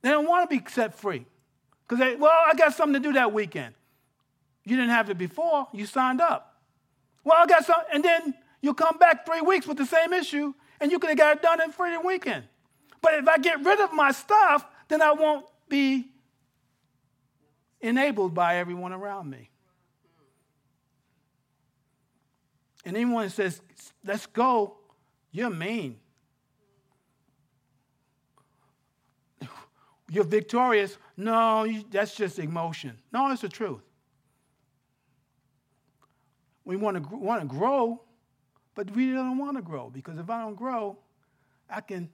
[0.00, 1.26] They don't want to be set free.
[1.86, 3.74] Because they, well, I got something to do that weekend.
[4.64, 6.56] You didn't have it before, you signed up.
[7.24, 10.52] Well, I got something, and then You'll come back three weeks with the same issue,
[10.80, 12.44] and you could have got it done in freedom weekend.
[13.00, 16.08] But if I get rid of my stuff, then I won't be
[17.80, 19.50] enabled by everyone around me.
[22.84, 23.60] And anyone that says,
[24.04, 24.78] let's go,
[25.30, 25.96] you're mean.
[30.10, 30.96] You're victorious.
[31.16, 32.96] No, that's just emotion.
[33.12, 33.82] No, it's the truth.
[36.64, 38.00] We want to, want to grow,
[38.78, 40.96] but we don't want to grow because if I don't grow,
[41.68, 42.08] I can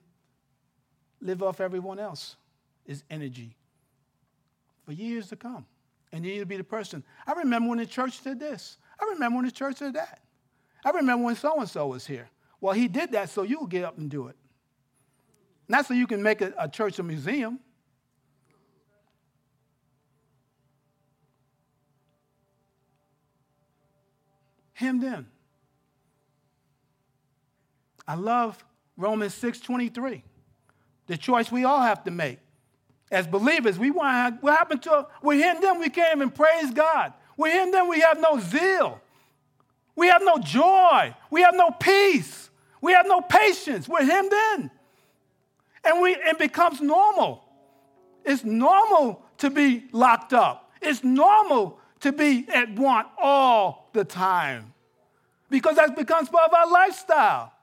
[1.21, 2.37] live off everyone else's
[2.87, 3.55] is energy
[4.87, 5.67] for years to come.
[6.11, 7.05] And you need to be the person.
[7.27, 8.79] I remember when the church did this.
[8.99, 10.23] I remember when the church did that.
[10.83, 12.31] I remember when so and so was here.
[12.63, 14.37] Well, he did that so you will get up and do it.
[15.69, 17.61] Not so you can make a, a church a museum.
[24.73, 25.27] Hemmed in.
[28.07, 28.63] I love
[28.97, 30.23] Romans 6:23.
[31.07, 32.39] The choice we all have to make.
[33.11, 37.13] As believers, we want what happened to we're in them we can't even praise God.
[37.37, 39.01] We're in them we have no zeal.
[39.97, 41.15] We have no joy.
[41.31, 42.51] We have no peace.
[42.81, 43.89] We have no patience.
[43.89, 44.71] We're hemmed in.
[45.85, 47.45] And we it becomes normal.
[48.25, 50.73] It's normal to be locked up.
[50.81, 54.73] It's normal to be at want all the time.
[55.51, 57.54] Because that becomes part of our lifestyle.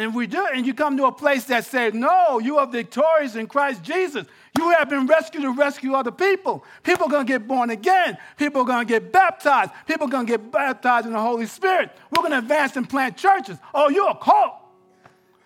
[0.00, 3.36] And we do, and you come to a place that says, No, you are victorious
[3.36, 4.26] in Christ Jesus.
[4.56, 6.64] You have been rescued to rescue other people.
[6.82, 8.16] People are going to get born again.
[8.38, 9.72] People are going to get baptized.
[9.86, 11.90] People are going to get baptized in the Holy Spirit.
[12.10, 13.58] We're going to advance and plant churches.
[13.74, 14.54] Oh, you're a cult.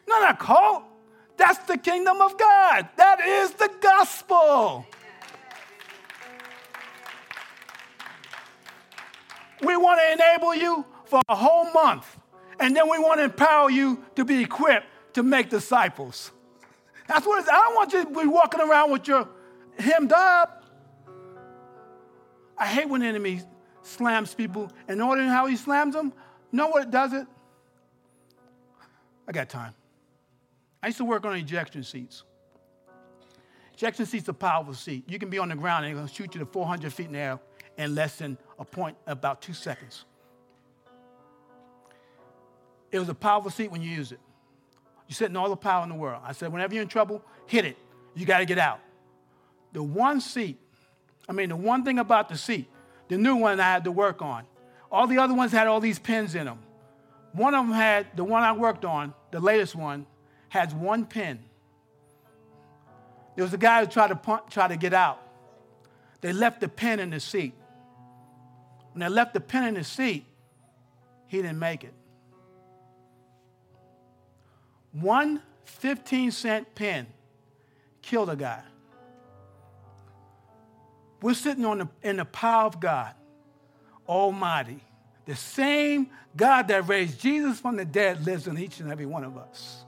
[0.06, 0.84] No, not a cult.
[1.36, 2.88] That's the kingdom of God.
[2.96, 4.86] That is the gospel.
[9.62, 12.18] We want to enable you for a whole month
[12.60, 16.30] and then we want to empower you to be equipped to make disciples.
[17.06, 19.28] That's what I don't want you to be walking around with your
[19.78, 20.64] hemmed up.
[22.56, 23.42] I hate when the enemy
[23.82, 24.70] slams people.
[24.88, 26.12] And knowing how he slams them,
[26.52, 27.26] know what it does it?
[29.26, 29.74] I got time.
[30.82, 32.24] I used to work on ejection seats.
[33.74, 35.04] Ejection seat's a powerful seat.
[35.08, 37.12] You can be on the ground and going to shoot you to 400 feet in
[37.12, 37.40] the air
[37.76, 40.04] in less than a point, about two seconds.
[42.94, 44.20] It was a powerful seat when you use it.
[45.08, 46.22] You're sitting all the power in the world.
[46.24, 47.76] I said, whenever you're in trouble, hit it.
[48.14, 48.78] You got to get out.
[49.72, 50.60] The one seat,
[51.28, 52.68] I mean, the one thing about the seat,
[53.08, 54.44] the new one I had to work on,
[54.92, 56.60] all the other ones had all these pins in them.
[57.32, 60.06] One of them had, the one I worked on, the latest one,
[60.50, 61.40] has one pin.
[63.34, 65.20] There was a guy who tried to, punt, try to get out.
[66.20, 67.54] They left the pin in the seat.
[68.92, 70.26] When they left the pin in the seat,
[71.26, 71.92] he didn't make it.
[74.94, 77.06] One 15 cent pin
[78.00, 78.62] killed a guy.
[81.20, 83.14] We're sitting on the, in the power of God,
[84.08, 84.80] Almighty.
[85.26, 89.24] The same God that raised Jesus from the dead lives in each and every one
[89.24, 89.84] of us.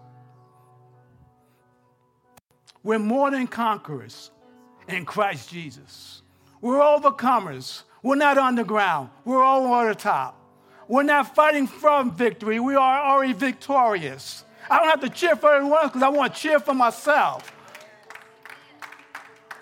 [2.82, 4.30] We're more than conquerors
[4.88, 6.22] in Christ Jesus.
[6.60, 7.82] We're overcomers.
[8.02, 9.10] We're not underground.
[9.24, 10.40] We're all on the top.
[10.88, 12.60] We're not fighting from victory.
[12.60, 14.44] We are already victorious.
[14.70, 17.52] I don't have to cheer for everyone else because I want to cheer for myself.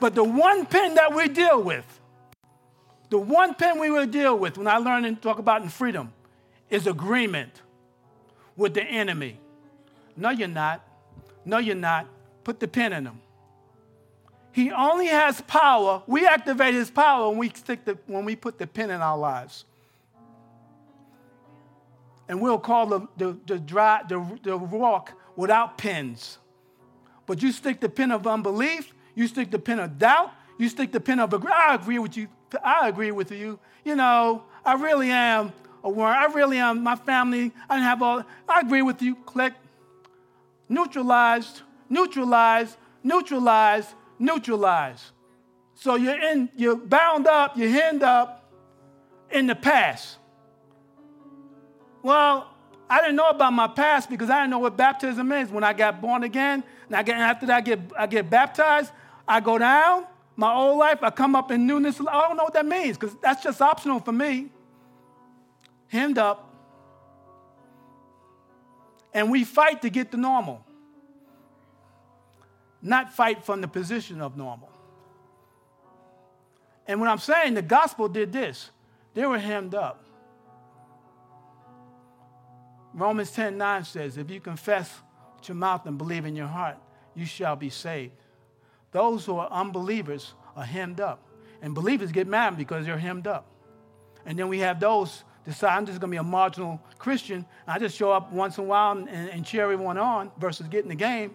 [0.00, 1.84] But the one pin that we deal with,
[3.10, 6.12] the one pin we will deal with when I learn and talk about in freedom
[6.70, 7.62] is agreement
[8.56, 9.38] with the enemy.
[10.16, 10.86] No, you're not.
[11.44, 12.06] No, you're not.
[12.42, 13.20] Put the pin in him.
[14.52, 16.02] He only has power.
[16.06, 19.18] We activate his power when we, stick the, when we put the pin in our
[19.18, 19.64] lives.
[22.28, 26.38] And we'll call the, the, the, dry, the, the rock without pins.
[27.26, 30.92] But you stick the pin of unbelief, you stick the pin of doubt, you stick
[30.92, 32.28] the pin of I agree with you.
[32.62, 33.58] I agree with you.
[33.84, 36.14] You know, I really am a worm.
[36.16, 37.52] I really am my family.
[37.68, 38.24] I didn't have all.
[38.48, 39.16] I agree with you.
[39.16, 39.52] Click.
[40.68, 45.04] Neutralized, neutralized, neutralized, neutralized.
[45.74, 48.50] So you're in, you're bound up, you're hemmed up
[49.30, 50.18] in the past.
[52.04, 52.50] Well,
[52.88, 55.50] I didn't know about my past because I didn't know what baptism is.
[55.50, 58.92] When I got born again, and I get, after that I get, I get baptized,
[59.26, 61.98] I go down, my old life, I come up in newness.
[61.98, 64.50] I don't know what that means because that's just optional for me.
[65.88, 66.52] Hemmed up.
[69.14, 70.62] And we fight to get to normal,
[72.82, 74.70] not fight from the position of normal.
[76.86, 78.68] And when I'm saying the gospel did this,
[79.14, 80.03] they were hemmed up.
[82.94, 84.90] Romans 10 9 says, If you confess
[85.36, 86.78] with your mouth and believe in your heart,
[87.14, 88.12] you shall be saved.
[88.92, 91.20] Those who are unbelievers are hemmed up.
[91.60, 93.46] And believers get mad because they're hemmed up.
[94.24, 97.44] And then we have those decide I'm just going to be a marginal Christian.
[97.66, 100.88] I just show up once in a while and, and cheer everyone on versus getting
[100.88, 101.34] the game.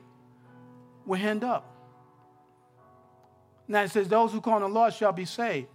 [1.06, 1.76] We're hemmed up.
[3.68, 5.68] Now it says, Those who call on the Lord shall be saved.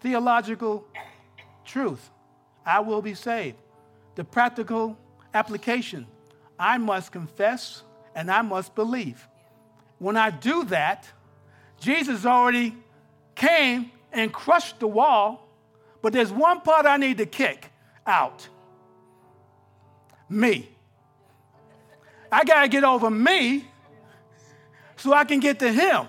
[0.00, 0.86] Theological
[1.64, 2.10] truth.
[2.64, 3.56] I will be saved.
[4.16, 4.98] The practical
[5.34, 6.06] application.
[6.58, 7.82] I must confess
[8.14, 9.26] and I must believe.
[9.98, 11.08] When I do that,
[11.80, 12.74] Jesus already
[13.34, 15.48] came and crushed the wall,
[16.02, 17.70] but there's one part I need to kick
[18.06, 18.48] out
[20.28, 20.68] me.
[22.30, 23.66] I got to get over me
[24.96, 26.06] so I can get to him.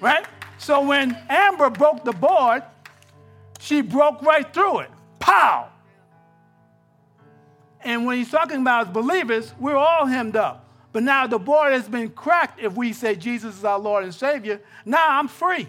[0.00, 0.24] Right?
[0.58, 2.62] So when Amber broke the board,
[3.60, 4.90] she broke right through it.
[5.18, 5.68] Pow!
[7.84, 10.68] And when he's talking about believers, we're all hemmed up.
[10.92, 14.14] But now the board has been cracked if we say Jesus is our Lord and
[14.14, 14.60] Savior.
[14.84, 15.68] Now I'm free.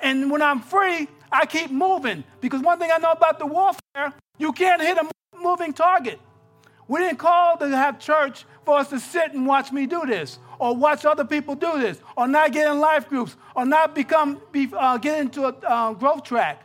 [0.00, 2.24] And when I'm free, I keep moving.
[2.40, 5.08] Because one thing I know about the warfare, you can't hit a
[5.40, 6.18] moving target.
[6.88, 10.38] We didn't call to have church for us to sit and watch me do this,
[10.58, 14.40] or watch other people do this, or not get in life groups, or not become
[14.50, 16.64] be, uh, get into a uh, growth track.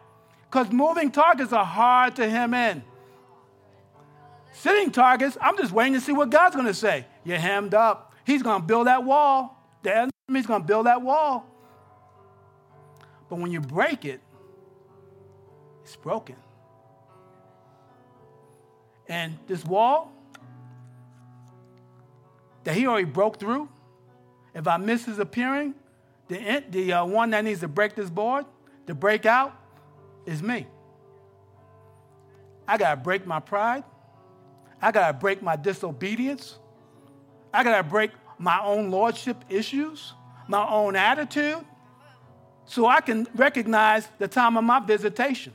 [0.49, 2.83] Because moving targets are hard to hem in.
[4.61, 7.05] Sitting targets, I'm just waiting to see what God's going to say.
[7.23, 8.13] You're hemmed up.
[8.25, 9.61] He's going to build that wall.
[9.83, 11.45] The enemy's going to build that wall.
[13.29, 14.21] But when you break it,
[15.83, 16.35] it's broken.
[19.07, 20.11] And this wall
[22.63, 23.69] that he already broke through,
[24.55, 25.75] if I miss his appearing,
[26.27, 28.45] the, the uh, one that needs to break this board,
[28.87, 29.55] to break out,
[30.25, 30.65] is me.
[32.67, 33.83] I got to break my pride.
[34.81, 36.57] I got to break my disobedience.
[37.53, 40.13] I got to break my own lordship issues,
[40.47, 41.65] my own attitude.
[42.65, 45.53] so I can recognize the time of my visitation.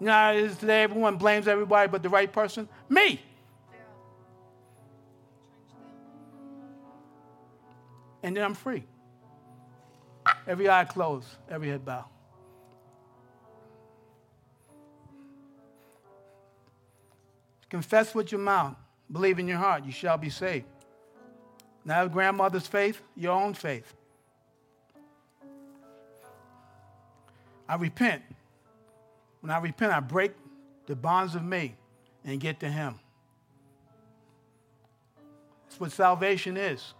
[0.00, 2.68] You know, today everyone blames everybody but the right person?
[2.88, 3.20] Me.
[8.22, 8.84] And then I'm free.
[10.46, 12.04] Every eye closed, every head bowed.
[17.74, 18.76] Confess with your mouth,
[19.10, 20.64] believe in your heart, you shall be saved.
[21.84, 23.92] Not grandmother's faith, your own faith.
[27.68, 28.22] I repent.
[29.40, 30.34] When I repent, I break
[30.86, 31.74] the bonds of me
[32.24, 33.00] and get to Him.
[35.64, 36.94] That's what salvation is.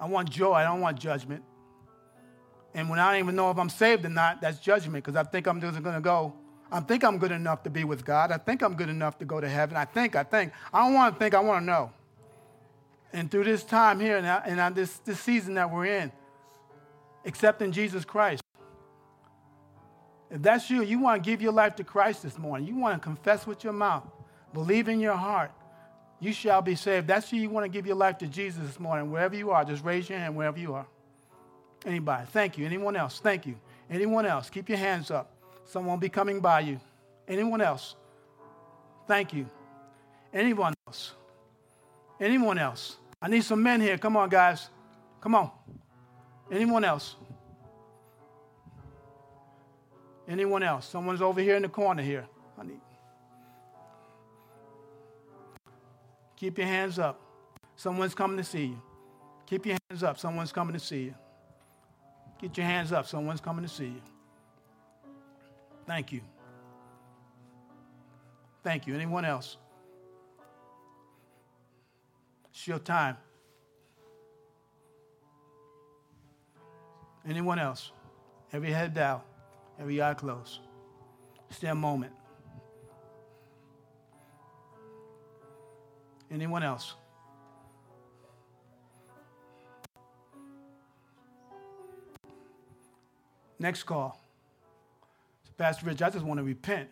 [0.00, 1.42] I want joy, I don't want judgment.
[2.72, 5.28] And when I don't even know if I'm saved or not, that's judgment because I
[5.28, 6.34] think I'm just going to go.
[6.74, 8.32] I think I'm good enough to be with God.
[8.32, 9.76] I think I'm good enough to go to heaven.
[9.76, 10.52] I think, I think.
[10.72, 11.92] I don't want to think, I want to know.
[13.12, 16.10] And through this time here and, and this, this season that we're in,
[17.24, 18.42] accepting Jesus Christ,
[20.32, 23.00] if that's you, you want to give your life to Christ this morning, you want
[23.00, 24.02] to confess with your mouth,
[24.52, 25.52] believe in your heart,
[26.18, 27.06] you shall be saved.
[27.06, 29.64] That's you, you want to give your life to Jesus this morning, wherever you are,
[29.64, 30.86] just raise your hand wherever you are.
[31.86, 32.26] Anybody?
[32.32, 32.66] Thank you.
[32.66, 33.20] Anyone else?
[33.20, 33.54] Thank you.
[33.88, 34.50] Anyone else?
[34.50, 35.30] Keep your hands up.
[35.64, 36.80] Someone be coming by you.
[37.26, 37.96] Anyone else?
[39.06, 39.48] Thank you.
[40.32, 41.12] Anyone else?
[42.20, 42.96] Anyone else?
[43.20, 43.98] I need some men here.
[43.98, 44.68] Come on, guys.
[45.20, 45.50] Come on.
[46.50, 47.16] Anyone else?
[50.28, 50.86] Anyone else?
[50.86, 52.26] Someone's over here in the corner here.
[52.58, 52.80] I need.
[56.36, 57.20] Keep your hands up.
[57.76, 58.82] Someone's coming to see you.
[59.46, 60.18] Keep your hands up.
[60.18, 61.14] Someone's coming to see you.
[62.40, 63.06] Get your hands up.
[63.06, 64.02] Someone's coming to see you.
[65.86, 66.20] Thank you.
[68.62, 68.94] Thank you.
[68.94, 69.58] Anyone else?
[72.50, 73.16] It's your time.
[77.26, 77.92] Anyone else?
[78.52, 79.20] Every head down,
[79.78, 80.60] every eye closed.
[81.50, 82.12] Stay a moment.
[86.30, 86.94] Anyone else?
[93.58, 94.23] Next call.
[95.56, 96.88] Pastor Rich, I just want to repent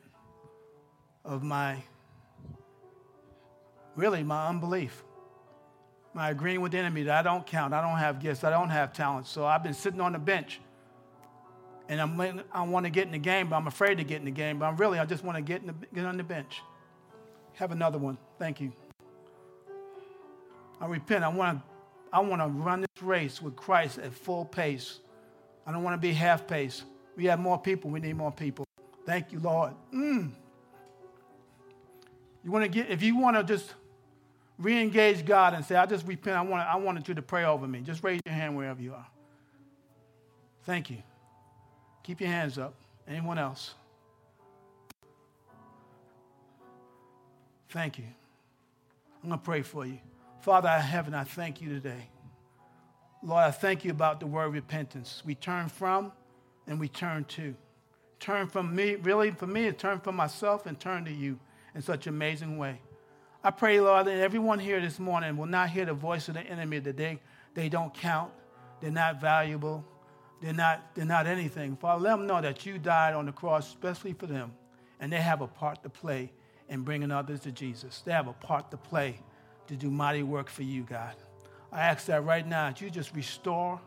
[1.24, 1.82] of my,
[3.96, 5.04] really, my unbelief.
[6.14, 8.68] My agreeing with the enemy that I don't count, I don't have gifts, I don't
[8.68, 9.30] have talents.
[9.30, 10.60] So I've been sitting on the bench.
[11.88, 14.24] And I'm, I want to get in the game, but I'm afraid to get in
[14.24, 14.58] the game.
[14.58, 16.62] But I'm really, I just want to get, the, get on the bench.
[17.54, 18.18] Have another one.
[18.38, 18.72] Thank you.
[20.80, 21.24] I repent.
[21.24, 21.72] I want to
[22.12, 25.00] I want to run this race with Christ at full pace.
[25.66, 26.84] I don't want to be half pace.
[27.16, 27.90] We have more people.
[27.90, 28.64] We need more people.
[29.04, 29.72] Thank you, Lord.
[29.92, 30.30] Mm.
[32.44, 33.74] You want to get if you want to just
[34.58, 36.36] re-engage God and say, I just repent.
[36.36, 37.80] I want I wanted you to pray over me.
[37.80, 39.06] Just raise your hand wherever you are.
[40.64, 40.98] Thank you.
[42.02, 42.74] Keep your hands up.
[43.06, 43.74] Anyone else?
[47.68, 48.04] Thank you.
[49.22, 49.98] I'm going to pray for you.
[50.40, 52.08] Father in heaven, I thank you today.
[53.22, 55.22] Lord, I thank you about the word repentance.
[55.24, 56.12] We turn from
[56.66, 57.54] and we turn to.
[58.20, 61.38] Turn from me, really, for me, to turn from myself and turn to you
[61.74, 62.80] in such an amazing way.
[63.42, 66.42] I pray, Lord, that everyone here this morning will not hear the voice of the
[66.42, 67.18] enemy that they,
[67.54, 68.30] they don't count,
[68.80, 69.84] they're not valuable,
[70.40, 71.76] they're not, they're not anything.
[71.76, 74.52] Father, let them know that you died on the cross, especially for them,
[75.00, 76.30] and they have a part to play
[76.68, 78.02] in bringing others to Jesus.
[78.04, 79.18] They have a part to play
[79.66, 81.14] to do mighty work for you, God.
[81.72, 83.80] I ask that right now that you just restore,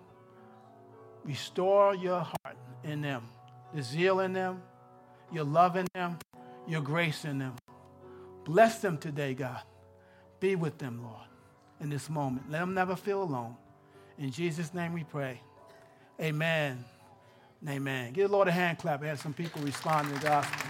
[1.24, 2.45] restore your heart
[2.86, 3.24] in them,
[3.74, 4.62] the zeal in them,
[5.32, 6.18] your love in them,
[6.68, 7.56] your grace in them.
[8.46, 9.62] Bless them today, God.
[10.40, 11.28] Be with them, Lord,
[11.82, 12.50] in this moment.
[12.50, 13.56] Let them never feel alone.
[14.18, 15.42] In Jesus' name we pray.
[16.22, 16.86] Amen.
[17.68, 18.14] Amen.
[18.14, 19.04] Give the Lord a hand clap.
[19.04, 20.70] I had some people respond to the gospel.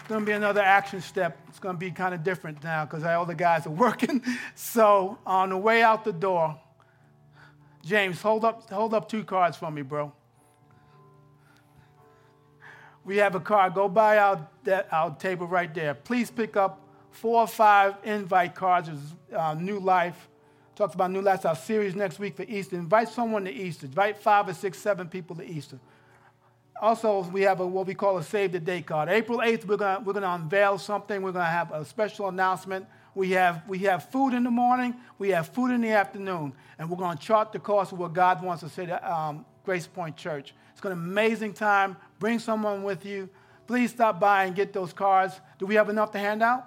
[0.00, 1.38] It's going to be another action step.
[1.48, 4.22] It's going to be kind of different now because all the guys are working.
[4.54, 6.60] So on the way out the door,
[7.84, 10.12] James, hold up, hold up two cards for me, bro.
[13.04, 13.74] We have a card.
[13.74, 14.48] Go by our,
[14.90, 15.94] our table right there.
[15.94, 16.80] Please pick up
[17.10, 18.88] four or five invite cards.
[19.34, 20.28] Uh, New Life.
[20.74, 22.76] Talks about New Life, our series next week for Easter.
[22.76, 23.86] Invite someone to Easter.
[23.86, 25.78] Invite five or six, seven people to Easter.
[26.80, 29.08] Also, we have a, what we call a Save the Date card.
[29.08, 31.22] April 8th, we're going we're gonna unveil something.
[31.22, 32.86] We're going to have a special announcement.
[33.14, 36.90] We have, we have food in the morning, we have food in the afternoon, and
[36.90, 39.86] we're going to chart the course of what God wants to say to um, Grace
[39.86, 40.52] Point Church.
[40.72, 41.96] It's going to be an amazing time.
[42.18, 43.28] Bring someone with you.
[43.66, 45.40] Please stop by and get those cards.
[45.58, 46.66] Do we have enough to hand out?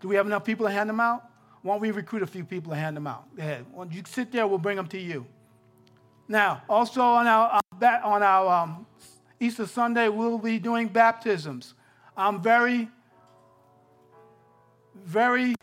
[0.00, 1.30] Do we have enough people to hand them out?
[1.64, 3.24] why don't we recruit a few people to hand them out?
[3.34, 3.64] Go ahead.
[3.90, 5.26] You sit there, we'll bring them to you.
[6.28, 8.86] Now, also on our, uh, on our um,
[9.40, 11.72] Easter Sunday, we'll be doing baptisms.
[12.18, 12.90] I'm very,
[15.04, 15.54] very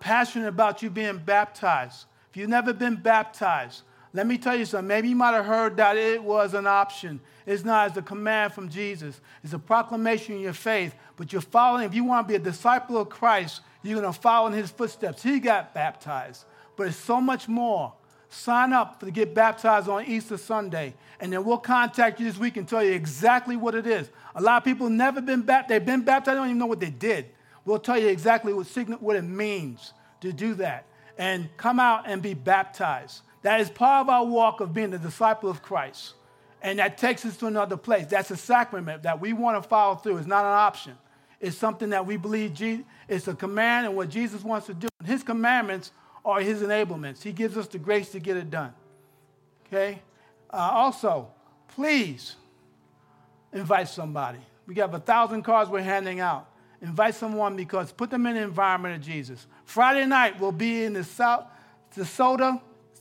[0.00, 2.06] passionate about you being baptized.
[2.30, 3.82] If you've never been baptized,
[4.12, 4.88] let me tell you something.
[4.88, 7.20] Maybe you might have heard that it was an option.
[7.44, 7.88] It's not.
[7.88, 9.20] It's a command from Jesus.
[9.44, 10.94] It's a proclamation in your faith.
[11.16, 11.84] But you're following.
[11.84, 14.70] If you want to be a disciple of Christ, you're going to follow in his
[14.70, 15.22] footsteps.
[15.22, 16.44] He got baptized.
[16.76, 17.92] But it's so much more.
[18.28, 22.56] Sign up to get baptized on Easter Sunday, and then we'll contact you this week
[22.56, 24.10] and tell you exactly what it is.
[24.34, 25.68] A lot of people never been baptized.
[25.70, 27.26] They've been baptized, they don't even know what they did.
[27.66, 28.66] We'll tell you exactly what,
[29.02, 29.92] what it means
[30.22, 30.86] to do that.
[31.18, 33.22] And come out and be baptized.
[33.42, 36.14] That is part of our walk of being a disciple of Christ.
[36.62, 38.06] And that takes us to another place.
[38.06, 40.18] That's a sacrament that we want to follow through.
[40.18, 40.96] It's not an option.
[41.40, 44.88] It's something that we believe Jesus, it's a command and what Jesus wants to do.
[45.04, 45.92] His commandments
[46.24, 47.22] are his enablements.
[47.22, 48.72] He gives us the grace to get it done.
[49.66, 50.02] Okay?
[50.50, 51.28] Uh, also,
[51.68, 52.36] please
[53.52, 54.38] invite somebody.
[54.66, 56.48] We have a thousand cards we're handing out.
[56.82, 59.46] Invite someone because put them in the environment of Jesus.
[59.64, 61.46] Friday night we'll be in the South,
[61.94, 62.60] the Soda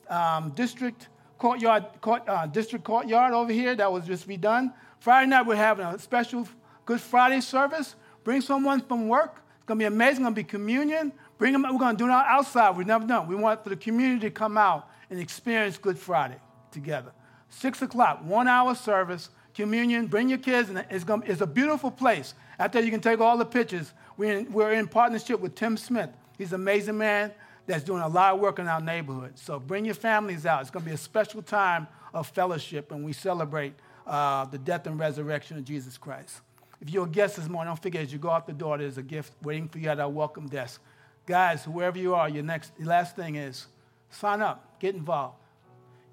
[0.09, 1.07] um, District
[1.37, 3.75] Courtyard, court, uh, District Courtyard over here.
[3.75, 4.73] That was just redone.
[4.99, 6.47] Friday night we're having a special
[6.85, 7.95] Good Friday service.
[8.23, 9.41] Bring someone from work.
[9.57, 10.11] It's gonna be amazing.
[10.11, 11.11] It's gonna be communion.
[11.37, 11.63] Bring them.
[11.63, 12.77] We're gonna do it outside.
[12.77, 13.27] We've never done.
[13.27, 16.37] We want for the community to come out and experience Good Friday
[16.71, 17.11] together.
[17.49, 20.07] Six o'clock, one hour service, communion.
[20.07, 22.33] Bring your kids, and it's, gonna, it's a beautiful place.
[22.57, 23.93] After you can take all the pictures.
[24.17, 26.09] We're in, we're in partnership with Tim Smith.
[26.37, 27.31] He's an amazing man
[27.67, 29.37] that's doing a lot of work in our neighborhood.
[29.37, 30.61] So bring your families out.
[30.61, 33.73] It's going to be a special time of fellowship, and we celebrate
[34.07, 36.41] uh, the death and resurrection of Jesus Christ.
[36.81, 38.97] If you're a guest this morning, don't forget as you go out the door, there's
[38.97, 40.81] a gift waiting for you at our welcome desk.
[41.25, 43.67] Guys, whoever you are, your next, the last thing is
[44.09, 45.37] sign up, get involved.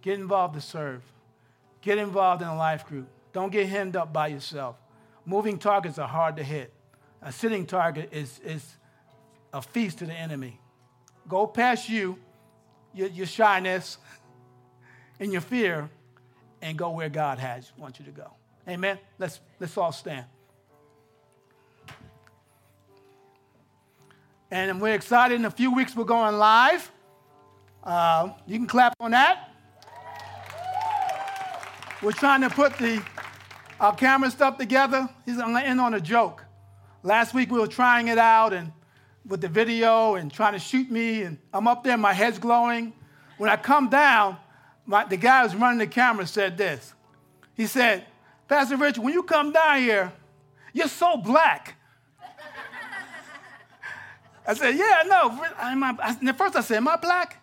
[0.01, 1.03] Get involved to serve.
[1.81, 3.09] Get involved in a life group.
[3.33, 4.77] Don't get hemmed up by yourself.
[5.25, 6.73] Moving targets are hard to hit.
[7.23, 8.77] A sitting target is, is
[9.53, 10.61] a feast to the enemy.
[11.29, 12.19] Go past you,
[12.93, 13.99] your, your shyness,
[15.21, 15.89] and your fear,
[16.61, 18.31] and go where God has wants you to go.
[18.69, 18.99] Amen.
[19.19, 20.27] Let's let's all stand.
[24.51, 25.37] And we're excited.
[25.37, 26.93] In a few weeks, we're going live.
[27.83, 29.49] Uh, you can clap on that.
[32.03, 33.03] We're trying to put the
[33.83, 35.09] our camera stuff together.
[35.27, 36.45] He's going to end on a joke.
[37.03, 38.73] Last week we were trying it out and
[39.27, 42.93] with the video and trying to shoot me, and I'm up there, my head's glowing.
[43.39, 44.37] When I come down,
[44.87, 46.95] my, the guy who's running the camera said this.
[47.55, 48.07] He said,
[48.49, 50.13] Pastor Rich, when you come down here,
[50.73, 51.77] you're so black.
[54.47, 56.29] I said, Yeah, no.
[56.29, 57.39] At first I said, Am I black?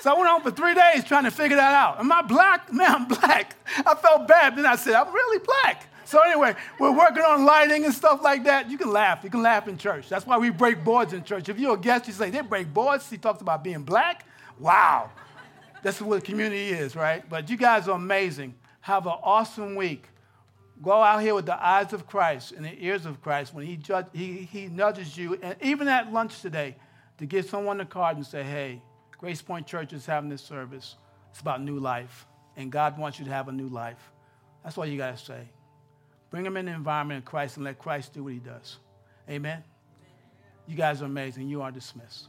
[0.00, 2.00] So I went on for three days trying to figure that out.
[2.00, 2.72] Am I black?
[2.72, 3.56] Man, I'm black.
[3.86, 4.56] I felt bad.
[4.56, 5.86] Then I said, I'm really black.
[6.06, 8.70] So anyway, we're working on lighting and stuff like that.
[8.70, 9.22] You can laugh.
[9.22, 10.08] You can laugh in church.
[10.08, 11.48] That's why we break boards in church.
[11.48, 13.08] If you're a guest, you say, they break boards.
[13.08, 14.26] He talks about being black.
[14.58, 15.10] Wow.
[15.82, 17.28] That's what community is, right?
[17.28, 18.54] But you guys are amazing.
[18.80, 20.08] Have an awesome week.
[20.82, 23.76] Go out here with the eyes of Christ and the ears of Christ when he,
[23.76, 26.74] judge, he, he nudges you, and even at lunch today,
[27.18, 28.80] to give someone a card and say, hey,
[29.20, 30.96] Grace Point Church is having this service.
[31.28, 34.10] It's about new life, and God wants you to have a new life.
[34.64, 35.42] That's all you got to say.
[36.30, 38.78] Bring them in the environment of Christ and let Christ do what he does.
[39.28, 39.58] Amen?
[39.58, 39.62] Amen.
[40.66, 41.50] You guys are amazing.
[41.50, 42.28] You are dismissed.